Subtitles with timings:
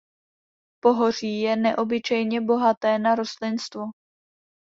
[0.83, 3.81] Pohoří je neobyčejně bohaté na rostlinstvo.